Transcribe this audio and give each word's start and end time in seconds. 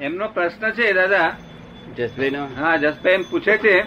એમનો 0.00 0.28
પ્રશ્ન 0.28 0.70
છે 0.70 0.92
દાદા. 0.92 1.36
જસભાઈ 1.96 2.28
હા 2.56 2.76
જસભાઈ 2.76 3.12
એમ 3.12 3.22
પૂછે 3.22 3.56
છે 3.56 3.84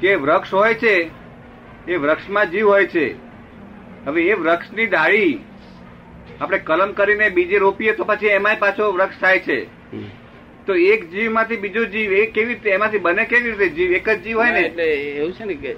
કે 0.00 0.14
વૃક્ષ 0.14 0.54
હોય 0.54 0.74
છે 0.74 1.10
એ 1.88 1.96
વૃક્ષમાં 1.96 2.50
જીવ 2.50 2.68
હોય 2.68 2.86
છે. 2.86 3.14
હવે 4.06 4.22
એ 4.22 4.34
વૃક્ષની 4.34 4.86
ડાળી 4.86 5.38
આપણે 6.40 6.58
કલમ 6.58 6.92
કરીને 6.92 7.28
બીજે 7.28 7.58
રોપીએ 7.58 7.92
તો 7.92 8.04
પછી 8.04 8.26
એમાંય 8.26 8.56
પાછો 8.56 8.92
વૃક્ષ 8.92 9.20
થાય 9.20 9.38
છે. 9.38 9.64
તો 10.66 10.74
એક 10.74 11.10
જીવમાંથી 11.10 11.56
બીજો 11.56 11.84
જીવ 11.84 12.12
એ 12.12 12.26
કેવી 12.26 12.54
રીતે 12.54 12.70
એમાંથી 12.70 12.98
બને 12.98 13.24
કેવી 13.24 13.50
રીતે 13.50 13.68
જીવ? 13.68 13.92
એક 13.92 14.08
જ 14.08 14.22
જીવ 14.22 14.38
હોય 14.38 14.50
ને? 14.50 14.60
એટલે 14.60 14.94
એવું 14.94 15.32
છે 15.32 15.44
ને 15.44 15.54
કે 15.54 15.76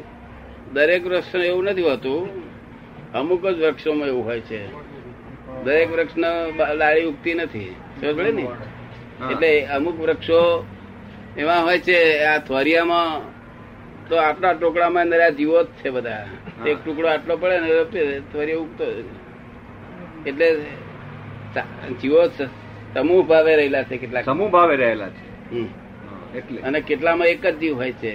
દરેક 0.73 1.07
વૃક્ષ 1.07 1.35
એવું 1.35 1.65
નથી 1.65 1.83
હોતું. 1.83 2.31
અમુક 3.13 3.47
જ 3.47 3.59
વૃક્ષોમાં 3.63 4.09
એવું 4.09 4.25
હોય 4.25 4.41
છે. 4.41 4.67
દરેક 5.65 5.93
વૃક્ષના 5.93 6.47
ડાળી 6.75 7.05
ઉગતી 7.05 7.35
નથી. 7.35 7.75
સમજ 8.01 8.19
ને? 8.19 8.47
એટલે 9.31 9.67
અમુક 9.67 10.01
વૃક્ષો 10.01 10.67
એવા 11.37 11.61
હોય 11.61 11.79
છે 11.79 12.25
આ 12.25 12.39
થોરિયામાં 12.39 13.21
તો 14.09 14.17
આટલા 14.17 14.53
ટોકડામાં 14.53 15.03
અંદર 15.03 15.21
આ 15.21 15.29
જીવો 15.29 15.63
જ 15.63 15.67
છે 15.67 15.91
બધા. 15.91 16.27
એક 16.67 16.79
ટુકડો 16.85 17.09
આટલો 17.09 17.37
પડે 17.37 17.61
ને 17.61 18.21
થોરિયા 18.33 18.59
ઉગતો 18.59 18.85
એટલે 20.27 20.49
જીવો 22.01 22.29
સમૂહ 22.95 23.27
ભાવે 23.27 23.57
રહેલા 23.57 23.83
છે 23.83 23.97
કેટલાક. 23.97 24.25
સમૂહ 24.25 24.51
ભાવે 24.51 24.77
રહેલા 24.77 25.09
છે. 25.09 25.25
એટલે. 26.39 26.61
અને 26.61 26.81
કેટલામાં 26.81 27.27
એક 27.27 27.47
જ 27.47 27.59
જીવ 27.59 27.75
હોય 27.77 27.93
છે. 27.93 28.15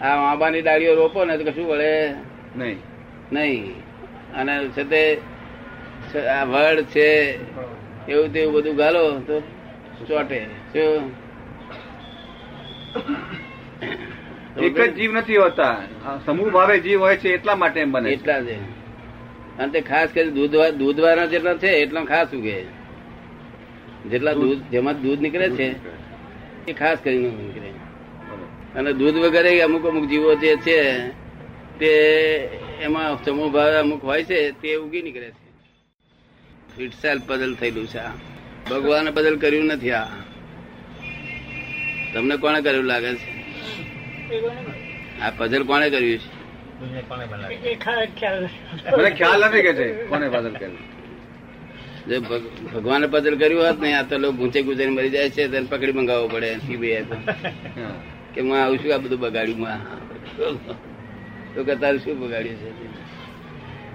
આ 0.00 0.30
આંબાની 0.30 0.62
ડાળીઓ 0.62 0.94
રોપો 0.94 1.24
ને 1.24 1.38
તો 1.38 1.44
કશું 1.44 1.66
વળે 1.66 2.14
નહીં. 2.56 2.78
નહીં. 3.32 3.74
અને 4.34 4.68
છે 4.68 4.84
તે 4.84 5.18
આ 6.18 6.44
વડ 6.44 6.82
છે 6.82 7.38
એવું 8.12 8.32
તેવું 8.32 8.54
બધું 8.54 8.76
ગાલો 8.76 9.20
તો 9.20 9.42
ચોટે. 10.08 10.40
એક 14.62 14.80
જ 14.80 14.94
જીવ 14.94 15.12
નથી 15.12 15.36
હોતા. 15.36 15.76
સમૂહ 16.26 16.50
ભાવે 16.50 16.76
જીવ 16.80 17.00
હોય 17.00 17.16
છે 17.16 17.28
એટલા 17.28 17.54
માટે 17.54 17.80
એમ 17.80 17.92
બને 17.92 18.10
એટલા 18.10 18.40
છે 18.42 18.56
અને 19.58 19.72
તે 19.72 19.80
ખાસ 19.80 20.08
કરી 20.14 20.30
દૂધ 20.30 20.56
દૂધ 20.78 21.00
વાળા 21.00 21.26
જેટલા 21.26 21.54
છે 21.54 21.70
એટલા 21.82 22.04
ખાસ 22.04 22.28
ઉગે 22.34 22.58
જેટલા 24.10 24.32
દૂધ 24.32 24.60
જેમાં 24.70 25.02
દૂધ 25.02 25.20
નીકળે 25.20 25.48
છે 25.50 25.66
એ 26.68 26.72
ખાસ 26.72 26.98
કરીને 27.04 27.28
નીકળે. 27.28 27.70
અને 28.74 28.90
દૂધ 28.92 29.16
વગેરે 29.16 29.50
અમુક 29.60 29.84
અમુક 29.86 30.06
જીવો 30.08 30.34
જે 30.34 30.56
છે 30.56 30.78
તે 31.78 31.90
એમાં 32.80 33.24
સમૂહ 33.24 33.50
ભાવે 33.50 33.76
અમુક 33.76 34.04
હોય 34.04 34.22
છે 34.24 34.38
તે 34.60 34.76
ઉગી 34.76 35.02
નીકળે 35.02 35.30
છે. 35.30 35.48
ઇટસેલ્ફ 36.82 37.24
બદલ 37.26 37.54
થયેલું 37.54 37.86
છે 37.86 37.98
આ. 37.98 38.12
ભગવાને 38.70 39.10
બદલ 39.10 39.36
કર્યું 39.36 39.64
નથી 39.64 39.90
આ. 39.90 40.06
તમને 42.14 42.36
કોણે 42.36 42.60
કર્યું 42.60 42.84
લાગે 42.84 43.14
છે? 43.14 43.28
આ 45.20 45.30
પઝલ 45.30 45.62
કોણે 45.62 45.90
કર્યું 45.90 46.18
છે? 46.18 46.44
ખ્યાલ 49.10 49.48
નથી 49.48 49.62
કે 49.62 49.74
છે 49.74 50.04
કોને 50.04 50.28
કર્યું. 50.28 50.76
જો 52.08 52.20
ભગ- 52.20 52.70
ભગવાને 52.74 53.06
પદલ 53.06 53.38
કર્યું 53.38 53.66
હોત 53.66 53.80
ને 53.80 53.94
આ 53.94 54.02
તો 54.02 54.18
લોકો 54.18 54.32
ગુંચે 54.32 54.62
ગુંચે 54.62 54.86
મરી 54.86 55.10
જાય 55.10 55.30
છે 55.30 55.48
તેને 55.48 55.66
પકડી 55.66 55.92
મંગાવવો 55.92 56.28
પડે 56.28 56.56
સીબીઆઈ 56.58 57.02
તો. 57.02 57.14
કે 58.34 58.40
હું 58.40 58.64
આવું 58.64 58.78
છું 58.78 58.94
આ 58.94 58.98
બધું 58.98 59.20
બગાડ્યું 59.20 59.60
માં 59.60 59.78
તો 61.54 61.64
કે 61.64 61.74
તારું 61.74 62.00
શું 62.00 62.20
બગાડ્યું 62.20 62.56
છે? 62.56 62.70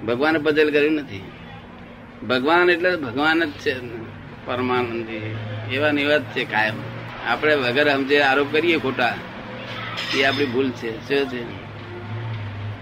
ભગવાને 0.06 0.40
પદલ 0.40 0.72
કર્યું 0.72 0.94
નથી. 0.94 1.22
ભગવાન 2.28 2.70
એટલે 2.70 2.95
ભગવાન 2.95 3.44
જ 3.45 3.52
છે. 3.52 4.09
પરમાનંદી. 4.50 5.36
એવા 5.75 5.92
નિવાદ 5.92 6.23
છે 6.36 6.44
કાયમ. 6.45 6.78
આપણે 7.28 7.55
વગર 7.55 7.88
સમજે 7.89 8.17
આરોપ 8.22 8.53
કરીએ 8.53 8.78
ખોટા 8.78 9.16
એ 10.17 10.23
આપણી 10.23 10.45
ભૂલ 10.45 10.69
છે. 10.72 10.91
શું 11.08 11.23
છે? 11.31 11.41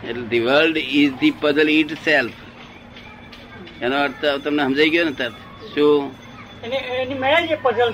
એટલે 0.09 0.25
the 0.31 0.39
world 0.39 0.77
is 0.77 1.13
the 1.21 1.33
puzzle 1.41 1.69
itself 2.05 2.37
એનો 3.81 3.95
અર્થ 4.03 4.25
તમને 4.43 4.63
સમજાઈ 4.63 4.89
ગયો 4.89 5.05
ને 5.05 5.11
તરત 5.11 5.35
શું? 5.73 6.03
પઝલ? 7.63 7.91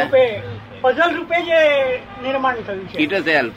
રૂપે 0.00 0.22
પઝલ 0.82 1.10
રૂપે 1.16 1.36
જે 1.42 1.58
નિર્માણ 2.22 2.60
થયું 2.66 2.86
છે. 2.88 2.98
Itself 3.24 3.56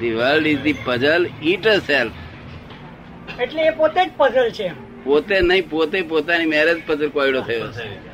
the 0.00 0.14
world 0.14 0.46
is 0.46 0.60
the 0.60 0.76
puzzle 0.84 1.22
itself 1.86 3.40
એટલે 3.40 3.62
એ 3.66 3.70
પોતે 3.70 4.00
જ 4.06 4.10
પઝલ 4.16 4.48
છે 4.50 4.68
પોતે 5.04 5.36
નહીં 5.40 5.68
પોતે 5.70 6.02
પોતાની 6.02 6.46
મેરેજ 6.46 6.78
પઝલ 6.86 7.08
કોયડો 7.08 7.40
થયો 7.40 7.68
છે. 7.72 8.13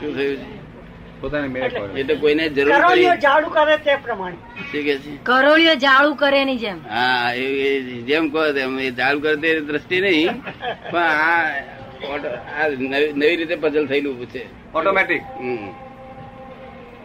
શું 0.00 0.12
થયું 0.16 0.54
મેળ 1.52 1.68
પડે. 1.74 2.00
એટલે 2.00 2.14
કોઈને 2.14 2.48
જરૂર 2.48 2.72
કરોળીઓ 2.74 3.10
પડી. 3.10 3.20
કરે 3.54 3.76
તે 3.76 3.94
પ્રમાણે. 3.96 4.36
શું 4.72 4.82
છે? 5.04 5.16
કરોળીઓ 5.22 5.74
જાળું 5.74 6.16
કરે 6.16 6.40
એની 6.42 6.56
જેમ. 6.56 6.78
હા 6.90 7.32
એ 7.32 7.46
એ 7.68 8.02
જેમ 8.02 8.28
કહો 8.28 8.52
તેમ 8.52 8.78
એ 8.80 8.90
ચાલુ 8.90 9.20
કરે 9.20 9.36
તે 9.36 9.60
દ્રષ્ટિ 9.60 10.00
નહીં. 10.00 10.28
પણ 10.90 11.02
આ 11.02 12.68
નવી 12.68 13.12
નવી 13.12 13.36
રીતે 13.36 13.56
પઝલ 13.56 13.86
થયેલું 13.86 14.26
છે. 14.26 14.44
ઓટોમેટિક 14.72 15.22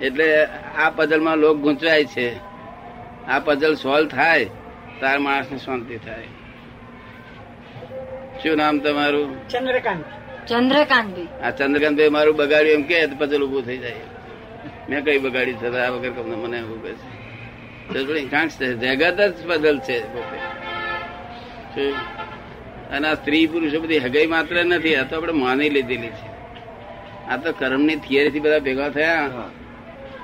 એટલે 0.01 0.27
આ 0.77 0.89
પઝલમાં 0.89 1.37
લોક 1.37 1.57
ગૂંચવાય 1.57 2.05
છે. 2.05 2.29
આ 3.27 3.39
પઝલ 3.39 3.75
સોલ્વ 3.75 4.07
થાય 4.07 4.45
તાર 5.01 5.17
માણસને 5.19 5.57
શાંતિ 5.57 5.97
થાય. 5.97 6.27
શું 8.43 8.57
નામ 8.57 8.79
તમારું? 8.79 9.29
ચંદ્રકાંત. 9.49 10.05
ચંદ્રકાંતભાઈ. 10.47 11.27
આ 11.43 11.51
ચંદ્રકાંતભાઈ 11.51 12.09
મારું 12.09 12.35
બગાડ્યું 12.35 12.73
એમ 12.73 12.83
કે 12.83 13.07
તો 13.07 13.15
પઝલ 13.15 13.41
ઉભું 13.43 13.63
થઈ 13.65 13.77
જાય. 13.77 13.95
મેં 14.89 15.03
કઈ 15.05 15.17
બગાડી 15.17 15.53
છે? 15.53 15.67
આ 15.77 15.89
વગર 15.89 16.09
કમને 16.09 16.35
મને 16.35 16.57
એવું 16.57 16.83
કહે 16.83 16.93
છે. 16.93 18.73
જગત 18.73 19.19
જ 19.21 19.45
બદલ 19.45 19.79
છે 19.79 19.99
પોતે. 20.13 20.37
અને 22.89 23.07
આ 23.07 23.13
સ્ત્રી 23.13 23.47
પુરુષો 23.47 23.79
બધી 23.79 23.99
હગાઈ 23.99 24.25
માત્ર 24.25 24.65
નથી 24.65 24.95
આ 24.95 25.03
તો 25.03 25.17
આપણે 25.17 25.33
માની 25.33 25.69
લીધેલી 25.69 26.07
છે. 26.07 26.29
આ 27.29 27.37
તો 27.37 27.51
કર્મની 27.51 27.95
થિયરી 27.95 28.29
થી 28.29 28.39
બધા 28.39 28.59
ભેગા 28.59 28.89
થયા. 28.89 29.29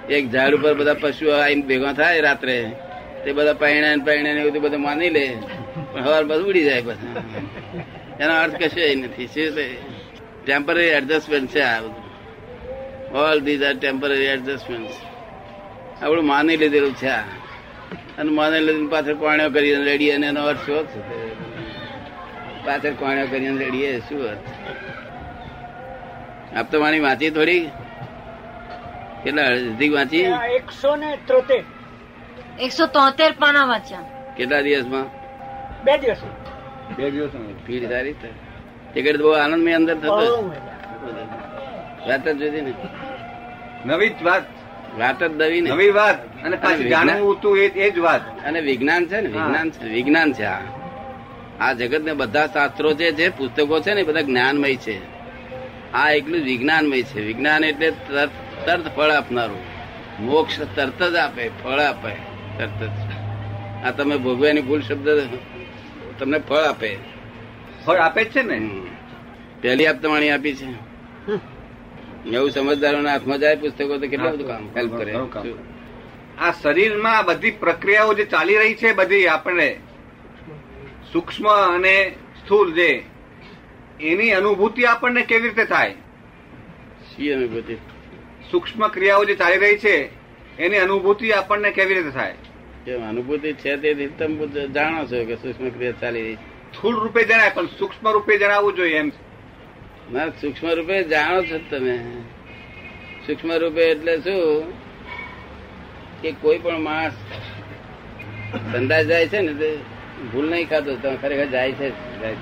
એક 0.10 0.32
ઝાડ 0.32 0.54
ઉપર 0.56 0.74
બધા 0.74 0.94
પશુઓ 0.94 1.32
આવીને 1.32 1.62
ભેગા 1.62 1.94
થાય 1.94 2.22
રાત્રે. 2.22 2.72
તે 3.24 3.32
બધા 3.34 3.54
પૈણા 3.54 3.96
ને 3.96 4.04
પૈણા 4.04 4.34
ને 4.34 4.40
એવું 4.40 4.52
બધું 4.52 4.64
બધું 4.64 4.82
માની 4.82 5.10
લે. 5.10 5.38
પણ 5.94 6.04
હવાર 6.04 6.24
બધું 6.24 6.48
ઉડી 6.48 6.64
જાય 6.64 6.82
બધા 6.82 7.22
એનો 8.20 8.34
અર્થ 8.34 8.56
કશું 8.56 8.98
નથી. 9.04 9.28
શું 9.28 9.87
ટેમ્પરરી 10.48 10.84
એડજસ્ટમેન્ટ 10.84 11.50
છે 11.50 11.62
આ 11.62 11.82
બધું 11.82 13.18
all 13.18 13.40
these 13.40 13.64
are 13.64 13.76
temporary 13.78 14.26
adjustment 14.26 16.04
આપણું 16.04 16.26
માની 16.26 16.58
લીધેલું 16.58 16.94
છે 16.94 17.08
આ. 17.08 17.24
અને 18.18 18.32
માની 18.32 18.60
લીધેલું 18.60 18.90
પાછળ 18.92 19.14
કોણ્યો 19.14 19.50
કરીને 19.50 19.84
રેડી 19.84 20.12
અને 20.12 20.28
એનો 20.28 20.46
અર્થ 20.46 20.66
શું 20.66 20.88
છે 20.88 21.00
પાછળ 22.66 22.94
કોણ્યો 22.94 23.28
કરીને 23.28 23.66
રેડીએ 23.66 24.00
શું 24.00 24.24
અર્થ? 24.30 24.48
આપ 26.58 26.72
તો 26.72 26.80
મારી 26.80 27.00
વાંચી 27.00 27.30
થોડી? 27.30 27.70
કેટલા 29.24 29.48
અડધી 29.48 29.90
વાંચી? 29.90 30.26
એકસો 30.56 30.96
ને 30.96 31.18
ત્રોતેર 31.28 31.64
એકસો 32.60 32.88
તોતેર 32.88 33.32
પાના 33.40 33.66
વાંચ્યા. 33.66 34.34
કેટલા 34.38 34.62
દિવસમાં? 34.62 35.08
બે 35.84 35.98
દિવસ. 35.98 36.22
બે 36.98 37.12
દિવસ 37.12 37.32
ભીડ 37.68 37.90
સારી 37.90 38.14
થાય 38.14 38.47
ટિકિટ 38.98 39.22
બહુ 39.22 39.30
આનંદમય 39.30 39.74
અંદર 39.74 39.96
થતો. 39.96 40.48
વાત 42.08 42.28
જ 42.28 42.38
જોઈતી 42.38 42.62
ને. 42.62 42.74
નવી 43.86 44.10
જ 44.10 44.24
વાત. 44.24 44.44
વાત 45.00 45.24
જ 45.24 45.32
દવી 45.32 45.62
ને. 45.62 45.70
નવી 45.70 45.90
વાત. 45.90 46.44
અને 46.44 46.56
પાછી 46.56 46.76
વિજ્ઞાન- 46.76 47.06
જાણવું 47.06 47.38
હતું 47.38 47.58
એ 47.58 47.68
એ 47.68 47.90
જ 47.90 48.00
વાત. 48.00 48.46
અને 48.46 48.62
વિજ્ઞાન 48.62 49.06
છે 49.06 49.22
ને 49.22 49.28
વિજ્ઞાન 49.28 49.70
છે 49.70 49.84
વિજ્ઞાન 49.84 50.34
છે 50.34 50.44
આ. 50.44 50.60
આ 51.60 51.74
જગત 51.74 52.02
ને 52.02 52.14
બધા 52.14 52.48
શાસ્ત્રો 52.48 52.94
જે 52.94 53.12
છે 53.12 53.38
પુસ્તકો 53.38 53.80
છે 53.80 53.94
ને 53.94 54.02
એ 54.02 54.04
બધા 54.04 54.22
જ્ઞાનમય 54.22 54.76
છે. 54.76 55.00
આ 55.94 56.12
એકલું 56.12 56.42
વિજ્ઞાનમય 56.42 57.02
છે. 57.02 57.22
વિજ્ઞાન 57.22 57.64
એટલે 57.64 57.92
તરત 57.92 58.30
તરત 58.66 58.96
ફળ 58.96 59.10
આપનારું. 59.10 59.60
મોક્ષ 60.20 60.62
તરત 60.76 61.04
જ 61.04 61.16
આપે 61.16 61.52
ફળ 61.64 61.80
આપે 61.80 62.10
તરત 62.58 62.84
જ. 62.84 62.90
આ 63.86 63.92
તમે 63.92 64.18
ભોગવ્યાની 64.18 64.62
ભૂલ 64.62 64.82
શબ્દ 64.82 65.10
તમને 66.20 66.40
ફળ 66.40 66.56
આપે. 66.56 67.17
ફળ 67.88 67.96
આપે 67.96 68.24
છે 68.26 68.42
ને? 68.42 68.58
પહેલી 69.62 69.88
આપતાવાણી 69.88 70.30
આપી 70.30 70.56
છે. 70.56 70.70
એવું 72.36 72.52
સમજદારોના 72.52 73.12
હાથમાં 73.12 73.40
જાય 73.40 73.56
પુસ્તકો 73.56 73.98
તો 73.98 74.08
કેટલું 74.08 74.32
બધું 74.32 74.48
કામ 74.48 74.70
હેલ્પ 74.78 74.94
કરે. 74.98 75.14
આ 76.38 76.52
શરીરમાં 76.52 77.26
બધી 77.26 77.52
પ્રક્રિયાઓ 77.52 78.14
જે 78.14 78.26
ચાલી 78.26 78.58
રહી 78.58 78.74
છે 78.74 78.94
બધી 78.94 79.28
આપણે 79.28 79.70
સૂક્ષ્મ 81.14 81.48
અને 81.50 81.96
સ્થૂળ 82.40 82.70
જે 82.72 82.90
એની 84.02 84.32
અનુભૂતિ 84.32 84.86
આપણને 84.86 85.22
કેવી 85.22 85.50
રીતે 85.50 85.66
થાય? 85.66 85.94
શી 87.10 87.32
અનુભૂતિ? 87.32 87.76
સૂક્ષ્મ 88.52 88.88
ક્રિયાઓ 88.88 89.24
જે 89.26 89.36
ચાલી 89.36 89.58
રહી 89.58 89.78
છે 89.78 89.96
એની 90.60 90.78
અનુભૂતિ 90.78 91.32
આપણને 91.32 91.72
કેવી 91.72 91.94
રીતે 91.94 92.10
થાય? 92.10 92.36
અનુભૂતિ 93.10 93.54
છે 93.54 93.78
તે 93.78 94.08
તમે 94.08 94.68
જાણો 94.68 95.06
છો 95.06 95.26
કે 95.26 95.36
સૂક્ષ્મ 95.36 95.70
ક્રિયા 95.70 96.00
ચાલી 96.02 96.22
રહી 96.22 96.36
છે. 96.36 96.57
સ્થૂળ 96.78 97.00
રૂપે 97.00 97.24
જણાય 97.24 97.50
પણ 97.50 97.66
સૂક્ષ્મ 97.66 98.12
રૂપે 98.12 98.38
જણાવવું 98.38 98.74
જોઈએ 98.74 98.98
એમ. 98.98 99.12
ના 100.14 100.30
સૂક્ષ્મ 100.30 100.68
રૂપે 100.74 101.04
જાણો 101.04 101.44
છો 101.44 101.60
તમે. 101.70 101.98
સૂક્ષ્મ 103.28 103.54
રૂપે 103.54 103.82
એટલે 103.82 104.18
શું? 104.18 104.74
કે 106.22 106.32
કોઈ 106.32 106.58
પણ 106.58 106.80
માણસ 106.80 107.14
ધંધા 108.74 109.02
જાય 109.02 109.28
છે 109.28 109.42
ને 109.42 109.54
તે 109.54 109.78
ભૂલ 110.32 110.50
નહીં 110.50 110.70
ખાતો 110.70 110.96
તમે 110.96 111.18
ખરેખર 111.18 111.46
જાય 111.46 111.72
છે 111.72 111.90
છે. 111.90 112.36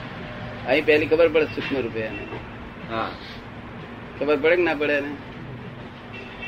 અહીં 0.65 0.85
પહેલી 0.85 1.07
ખબર 1.07 1.27
પડે 1.27 1.45
સૂક્ષ્મ 1.45 1.81
રૂપે 1.81 1.99
એને. 1.99 2.27
હા. 2.89 3.09
ખબર 4.19 4.37
પડે 4.37 4.55
કે 4.55 4.61
ના 4.61 4.73
પડે 4.73 4.93
એને? 4.93 5.15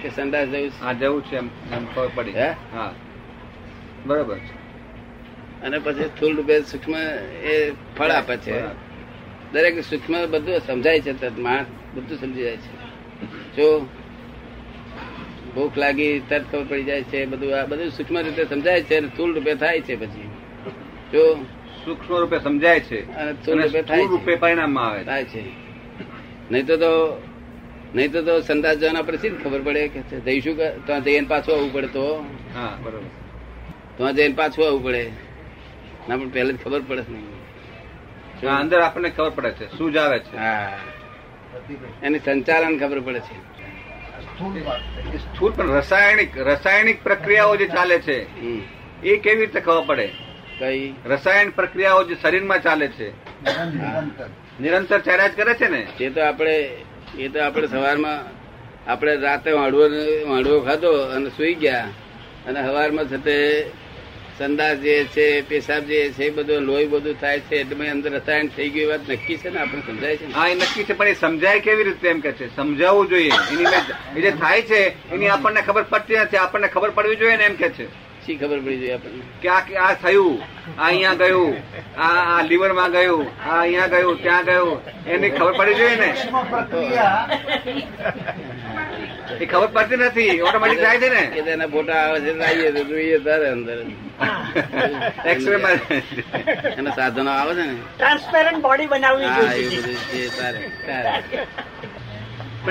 કે 0.01 0.09
સંદાસ 0.09 0.47
જવું 0.47 0.69
છે? 0.69 0.99
જવું 0.99 1.25
છે 1.25 1.35
એમ 1.35 1.49
ખબર 1.95 2.09
પડી. 2.15 2.31
હે? 2.31 2.49
હા. 2.73 2.93
બરોબર 4.05 4.37
અને 5.63 5.79
પછી 5.79 6.03
સ્થુલ 6.03 6.35
રૂપે 6.35 6.61
સૂક્ષ્મ 6.61 6.95
એ 7.43 7.71
ફળ 7.97 8.11
આપે 8.11 8.37
છે. 8.37 8.61
દરેક 9.53 9.79
સૂક્ષ્મ 9.83 10.25
બધું 10.25 10.59
સમજાય 10.59 11.01
છે 11.01 11.13
તરત 11.13 11.37
માણસ 11.37 11.67
બધું 11.95 12.17
સમજી 12.19 12.43
જાય 12.43 12.57
છે. 12.57 12.73
જો 13.55 13.87
ભૂખ 15.55 15.77
લાગી 15.77 16.19
તરત 16.29 16.43
ખબર 16.51 16.63
પડી 16.63 16.83
જાય 16.83 17.03
છે 17.03 17.25
બધું 17.25 17.59
આ 17.59 17.65
બધું 17.65 17.89
સૂક્ષ્મ 17.89 18.17
રીતે 18.17 18.45
સમજાય 18.45 18.81
છે 18.81 18.95
અને 18.97 19.07
સ્થુલ 19.07 19.33
રૂપે 19.33 19.55
થાય 19.55 19.81
છે 19.81 19.95
પછી. 19.95 20.29
જો 21.11 21.45
સૂક્ષ્મ 21.85 22.13
રૂપે 22.17 22.39
સમજાય 22.39 22.79
છે 22.79 23.15
અને 23.15 23.33
સ્થુલ 23.33 23.63
રૂપે 23.63 23.81
થાય 23.81 24.05
રૂપે 24.05 24.35
પરિણામમાં 24.35 24.87
આવે 24.87 25.03
થાય 25.03 25.23
છે. 25.23 25.43
નહીં 26.51 26.65
તો 26.65 26.77
તો 26.77 27.21
નહીં 27.95 28.11
તો 28.11 28.21
તો 28.21 28.41
સંદાસ 28.41 28.77
જવાના 28.77 29.17
શી 29.21 29.29
ખબર 29.29 29.61
પડે 29.61 29.87
કે 29.87 29.99
જઈશું 30.19 30.57
ત્યાં 30.85 31.03
જઈને 31.03 31.27
પાછું 31.27 31.55
આવવું 31.55 31.73
પડે 31.73 31.87
તો. 31.87 32.25
હા 32.53 32.77
બરોબર. 32.83 33.07
ત્યાં 33.97 34.13
જઈને 34.13 34.35
પાછું 34.35 34.65
આવવું 34.65 34.83
પડે. 34.83 35.26
ના 36.09 36.17
પણ 36.17 36.29
પહેલે 36.29 36.53
ખબર 36.53 36.81
પડે 36.81 37.01
જ 37.01 37.09
નહીં. 37.09 38.47
અંદર 38.59 38.79
આપણને 38.81 39.09
ખબર 39.09 39.29
પડે 39.29 39.51
છે 39.51 39.77
શું 39.77 39.93
જ 39.93 39.97
આવે 39.97 40.19
છે. 40.19 40.37
હા. 40.37 40.77
એની 42.03 42.19
સંચાલન 42.19 42.79
ખબર 42.79 42.99
પડે 42.99 43.19
છે. 43.19 43.37
સ્થૂળ 45.17 45.51
પણ 45.51 45.71
રાસાયણિક 45.71 46.37
રાસાયણિક 46.37 47.03
પ્રક્રિયાઓ 47.03 47.55
જે 47.55 47.67
ચાલે 47.67 47.99
છે 47.99 48.17
એ 49.03 49.17
કેવી 49.17 49.45
રીતે 49.45 49.59
ખબર 49.59 49.83
પડે? 49.85 50.07
કઈ? 50.59 50.93
રસાયણ 51.05 51.49
પ્રક્રિયાઓ 51.49 52.03
જે 52.03 52.15
શરીરમાં 52.21 52.61
ચાલે 52.61 52.87
છે 52.87 53.09
નિરંતર. 54.59 54.99
ચેરાજ 54.99 55.31
કરે 55.35 55.53
છે 55.53 55.67
ને? 55.67 55.81
એ 55.99 56.09
તો 56.09 56.21
આપણે 56.21 56.55
એ 57.17 57.27
તો 57.27 57.39
આપણે 57.43 57.67
સવારમાં 57.67 58.19
આપણે 58.91 59.15
રાતે 59.15 59.51
વાંડવો 59.51 59.83
વાંડવો 60.27 60.59
ખાધો 60.59 60.91
અને 61.15 61.29
સુઈ 61.29 61.53
ગયા 61.53 61.87
અને 62.47 62.59
સવારમાં 62.63 63.05
છતે 63.05 63.35
સંદાસ 64.37 64.77
જે 64.79 64.95
છે 65.07 65.43
પેશાબ 65.43 65.83
જે 65.85 65.99
છે 66.11 66.25
એ 66.25 66.29
બધું 66.29 66.63
લોહી 66.63 66.87
બધું 66.87 67.15
થાય 67.19 67.39
છે 67.41 67.55
એટલે 67.55 67.89
અંદર 67.89 68.11
રસાયણ 68.11 68.49
થઈ 68.49 68.69
ગયું 68.69 68.89
વાત 68.89 69.07
નક્કી 69.09 69.37
છે 69.37 69.49
ને? 69.49 69.59
આપણે 69.59 69.81
સમજાય 69.83 70.17
છે 70.17 70.25
હા 70.31 70.47
એ 70.47 70.55
નક્કી 70.55 70.85
છે 70.85 70.93
પણ 70.93 71.07
એ 71.07 71.15
સમજાય 71.15 71.59
કેવી 71.59 71.83
રીતે 71.83 72.07
એમ 72.07 72.19
કે 72.21 72.31
છે? 72.33 72.49
સમજાવવું 72.55 73.07
જોઈએ. 73.07 73.33
એની 73.51 74.23
જે 74.23 74.31
થાય 74.33 74.61
છે 74.63 74.79
એની 75.11 75.29
આપણને 75.29 75.61
ખબર 75.61 75.83
પડતી 75.83 76.19
નથી 76.19 76.37
આપણને 76.37 76.67
ખબર 76.67 76.91
પડવી 76.91 77.17
જોઈએ 77.17 77.37
ને 77.37 77.45
એમ 77.45 77.55
કે 77.55 77.69
છે? 77.71 77.87
શી 78.25 78.37
ખબર 78.37 78.59
પડી 78.59 78.79
જોઈએ 78.79 78.93
આપણને? 78.93 79.23
કે 79.41 79.49
આ 79.49 79.61
આ 79.81 79.93
થયું 79.95 80.37
આ 80.77 80.85
અહીંયા 80.85 81.15
ગયું 81.15 81.53
આ 81.97 82.21
આ 82.31 82.41
લીવરમાં 82.43 82.91
ગયું 82.91 83.25
આ 83.45 83.59
અહીંયા 83.59 83.87
ગયું 83.89 84.17
ત્યાં 84.19 84.45
ગયું 84.45 84.77
એની 85.07 85.31
ખબર 85.31 85.53
પડી 85.55 85.75
જોઈએ 85.75 85.97
ને? 85.97 86.09
એ 89.29 89.45
ખબર 89.45 89.69
પડતી 89.75 89.99
નથી. 89.99 90.41
ઓટોમેટિક 90.41 90.79
થાય 90.83 90.99
છે 90.99 91.09
ને. 91.09 91.23
કે 91.35 91.41
તેના 91.47 91.67
ફોટા 91.67 92.01
આવે 92.01 92.19
છે 92.25 92.71
તો 92.75 92.83
જોઈએ 92.91 93.17
તારે 93.25 93.47
અંદર. 93.49 93.79
એક્સરે 95.31 95.57
એના 96.77 96.95
સાધનો 96.99 97.31
આવે 97.31 97.51
છે 97.55 97.65
ને. 97.65 97.75
ટ્રાન્સપેરન્ટ 97.95 98.61
બોડી 98.67 98.87
બનાવવી 98.87 99.31
હા 99.33 99.49
એ 99.53 99.65
જોઈએ 99.65 99.81
બધું 99.81 99.99
છે 100.11 100.21
તારે 100.37 100.59
તારે. 100.85 101.11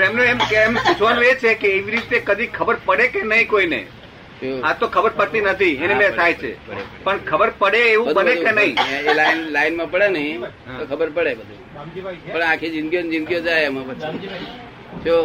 એમનો 0.07 0.23
એમ 0.23 0.39
કે 0.49 0.57
એમ 0.63 0.73
પૂછવાનું 0.79 1.23
એ 1.23 1.35
છે 1.35 1.55
કે 1.61 1.69
એવી 1.75 1.95
રીતે 1.95 2.17
કદી 2.23 2.49
ખબર 2.57 2.75
પડે 2.87 3.07
કે 3.13 3.23
નહીં 3.23 3.47
કોઈને? 3.47 3.81
આ 4.63 4.73
તો 4.73 4.87
ખબર 4.95 5.13
પડતી 5.19 5.45
નથી 5.45 5.73
એને 5.83 5.95
મેં 5.95 6.15
થાય 6.15 6.35
છે. 6.41 6.51
પણ 7.03 7.19
ખબર 7.25 7.49
પડે 7.61 7.79
એવું 7.93 8.13
બને 8.13 8.35
કે 8.43 8.51
નહીં? 8.51 8.75
એ 9.05 9.13
લાઈન 9.13 9.43
લાઈનમાં 9.51 9.89
પડે 9.89 10.07
નહીં 10.09 10.41
તો 10.79 10.83
ખબર 10.85 11.09
પડે 11.11 11.35
બધું. 11.35 11.59
પણ 12.25 12.43
આખી 12.43 12.71
જિંદગી 12.71 13.03
ને 13.03 13.09
જિંદગીઓ 13.15 13.41
જાય 13.41 13.65
એમાં 13.67 13.85
પછી. 13.91 14.41
જો 15.05 15.15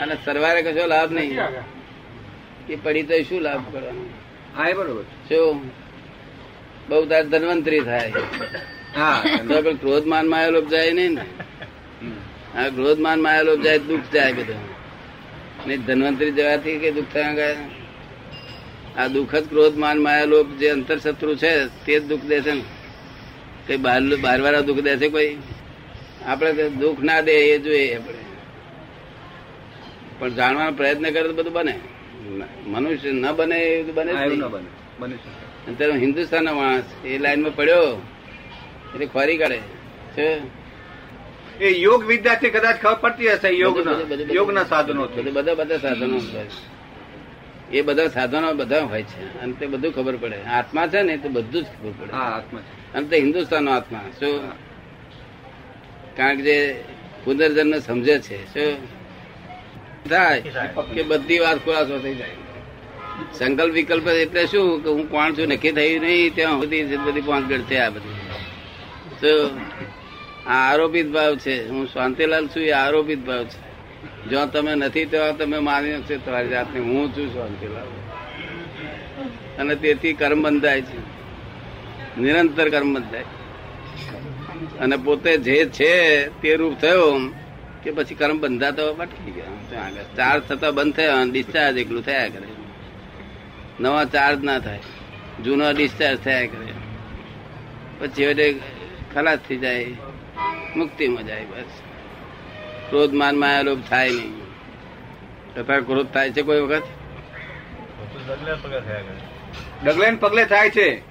અને 0.00 0.14
સરવારે 0.24 0.60
કશો 0.62 0.84
લાભ 0.86 1.12
નહીં. 1.12 1.38
એ 2.68 2.74
પડી 2.76 3.02
તો 3.02 3.22
શું 3.22 3.40
લાભ 3.40 3.62
કરવાનો? 3.72 4.04
હા 4.56 4.68
એ 4.68 4.72
બરોબર 4.72 5.04
શું? 5.28 5.70
બહુ 6.88 7.04
તાર 7.04 7.22
ધનવંતરી 7.22 7.80
થાય. 7.80 8.10
હા 8.96 9.18
પણ 9.48 9.76
ક્રોધ 9.76 10.06
માન 10.06 10.26
માયેલો 10.28 10.60
જાય 10.72 10.92
નહીં 10.92 11.12
ને. 11.12 11.24
હા 12.54 12.68
ક્રોધ 12.68 13.00
માન 13.00 13.18
માયેલો 13.20 13.54
જાય 13.56 13.78
દુઃખ 13.78 14.08
જાય 14.12 14.32
બધું. 14.32 14.62
નહીં 15.66 15.80
ધનવંતરી 15.86 16.30
જવાથી 16.30 16.78
કે 16.78 16.88
દુઃખ 16.90 17.10
થયા 17.14 17.34
ગયા 17.34 17.56
આ 18.98 19.08
દુઃખ 19.08 19.34
જ 19.34 19.44
ક્રોધ 19.48 19.76
માન 19.76 19.98
માયેલો 20.06 20.38
જે 20.60 20.68
અંતર 20.70 20.98
શત્રુ 20.98 21.32
છે 21.36 21.52
તે 21.84 22.00
જ 22.00 22.02
દુઃખ 22.10 22.26
દેશે 22.32 22.52
ને. 22.52 22.64
કઈ 23.66 23.76
બહાર 23.76 24.00
બહાર 24.24 24.38
વાળા 24.40 24.60
દુઃખ 24.60 24.82
દેશે 24.88 25.06
કોઈ? 25.08 25.32
આપણે 26.26 26.52
તો 26.52 26.64
દુઃખ 26.82 27.00
ના 27.08 27.20
દે 27.20 27.32
એ 27.32 27.58
જોઈએ 27.58 27.96
આપણે. 27.96 28.21
પણ 30.22 30.28
જાણવાનો 30.28 30.72
પ્રયત્ન 30.72 31.10
કરે 31.10 31.22
તો 31.22 31.32
બધું 31.32 31.52
બને. 31.52 31.74
મનુષ્ય 32.66 33.12
ન 33.12 33.32
બને 33.32 33.58
એવું 33.58 33.86
તો 33.86 33.92
બને. 33.92 34.12
ના 34.12 34.48
બને. 34.48 35.96
હિન્દુસ્તાન 35.98 36.44
નો 36.44 36.54
માણસ 36.54 36.84
એ 37.04 37.18
લાઈનમાં 37.18 37.56
પડ્યો 37.56 37.86
એટલે 38.94 39.06
ખોરી 39.06 39.36
કાઢે. 39.36 39.60
છે? 40.16 40.26
એ 41.60 41.68
યોગ 41.78 42.04
વિદ્યાર્થી 42.04 42.50
કદાચ 42.50 42.76
ખબર 42.76 42.94
પડતી 42.94 43.28
હશે 43.28 43.48
યોગ 43.48 43.78
બધું, 43.78 43.94
બધું, 43.94 44.08
બધું. 44.08 44.36
યોગના 44.36 44.64
સાધનો 44.64 45.06
બધા 45.06 45.54
બધા 45.54 45.78
સાધનો 45.78 46.18
એ 47.72 47.82
બધા 47.82 48.08
સાધનો 48.08 48.54
બધા 48.54 48.80
હોય 48.80 49.02
છે. 49.02 49.40
અને 49.40 49.52
તે 49.52 49.66
બધું 49.66 49.92
ખબર 49.94 50.16
પડે. 50.16 50.38
આત્મા 50.42 50.86
છે 50.86 51.02
ને 51.02 51.16
તો 51.16 51.28
બધું 51.28 51.62
જ 51.62 51.66
ખબર 51.66 51.92
પડે. 52.00 52.12
હા 52.12 52.30
આત્મા 52.36 52.60
અને 52.94 53.06
તે 53.06 53.16
હિન્દુસ્તાન 53.16 53.64
નો 53.64 53.70
આત્મા. 53.72 54.04
શું? 54.20 54.40
કારણ 56.16 56.36
કે 56.36 56.42
જે 56.42 56.56
પુનર્જન્મ 57.24 57.78
સમજે 57.78 58.18
છે. 58.18 58.38
શું? 58.46 59.01
થાય 60.10 60.42
કે 60.94 61.02
બધી 61.02 61.38
વાત 61.38 61.58
ખુલાસો 61.64 61.98
થઈ 61.98 62.14
જાય. 62.14 62.28
સંકલ્પ 63.38 63.74
વિકલ્પ 63.74 64.06
એટલે 64.08 64.46
શું 64.46 64.82
કે 64.82 64.90
હું 64.90 65.10
કોણ 65.10 65.32
છું 65.32 65.46
નક્કી 65.48 65.72
થયું 65.72 66.00
નહીં 66.00 66.34
ત્યાં 66.34 66.60
સુધી 66.60 66.96
બધી 66.96 67.20
પહોંચગઢ 67.20 67.60
છે 67.60 67.76
આ 67.76 67.90
બધી. 67.90 68.14
તો 69.20 69.50
આ 70.46 70.72
આરોપિત 70.72 71.06
ભાવ 71.06 71.36
છે. 71.36 71.68
હું 71.68 71.86
શાંતિલાલ 71.86 72.46
છું 72.46 72.62
એ 72.62 72.70
આરોપિત 72.70 73.18
ભાવ 73.18 73.44
છે. 73.44 73.60
જો 74.30 74.46
તમે 74.46 74.74
નથી 74.74 75.04
તો 75.04 75.32
તમે 75.32 75.58
માની 75.58 76.02
છે 76.02 76.16
તમારી 76.16 76.48
જાતને. 76.48 76.80
હું 76.80 77.16
છું 77.16 77.34
શાંતિલાલ. 77.34 77.90
અને 79.58 79.74
તેથી 79.74 80.12
કર્મ 80.12 80.42
બંધાય 80.42 80.80
છે. 80.80 81.00
નિરંતર 82.20 82.68
કર્મ 82.68 82.94
બંધાય. 82.94 83.24
અને 84.80 84.96
પોતે 84.96 85.36
જે 85.36 85.64
છે 85.64 86.26
તે 86.40 86.56
રૂપ 86.56 86.74
થયો 86.80 87.32
કે 87.82 87.90
પછી 87.90 88.14
કર્મ 88.14 88.40
બંધાતો 88.40 88.92
અટકી 88.92 89.30
ગયા. 89.30 89.51
ચાર્જ 90.16 90.42
થતા 90.42 90.70
બંધ 90.70 90.94
થયો 90.94 91.12
ડિસ્ચાર્જ 91.30 91.76
એકલું 91.76 92.04
થયા 92.04 92.28
કરે. 92.28 92.48
નવા 93.80 94.04
ચાર્જ 94.04 94.44
ના 94.44 94.58
થાય. 94.58 94.80
જૂનો 95.44 95.72
ડિસ્ચાર્જ 95.72 96.18
થયા 96.18 96.46
કરે. 96.46 96.72
પછી 97.98 98.08
છેવટે 98.08 98.60
ખલાસ 99.14 99.38
થઈ 99.38 99.56
જાય. 99.56 99.86
મુક્તિમાં 100.76 101.26
જાય 101.26 101.44
બસ. 101.44 101.64
ક્રોધ 102.88 103.12
માન 103.12 103.36
માયા 103.36 103.62
લોભ 103.62 103.82
થાય 103.88 104.08
નહીં. 104.08 104.42
તથા 105.54 105.80
ક્રોધ 105.80 106.06
થાય 106.06 106.30
છે 106.30 106.42
કોઈ 106.42 106.60
વખત? 106.60 106.82
ડગલે 109.84 110.10
પગલે 110.10 110.44
થાય 110.44 110.70
છે. 110.70 111.02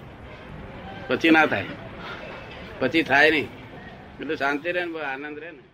પછી 1.07 1.29
ના 1.29 1.45
થાય. 1.45 1.65
પછી 2.79 3.03
થાય 3.03 3.31
નહીં. 3.31 3.47
એટલે 4.19 4.35
શાંતિ 4.35 4.71
રહે 4.71 4.85
ને, 4.85 4.99
આનંદ 4.99 5.39
રહે 5.39 5.51
ને. 5.51 5.70